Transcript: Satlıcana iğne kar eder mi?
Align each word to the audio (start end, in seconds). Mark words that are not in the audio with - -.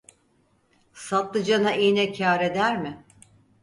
Satlıcana 0.93 1.75
iğne 1.75 2.13
kar 2.13 2.39
eder 2.41 2.81
mi? 2.81 3.05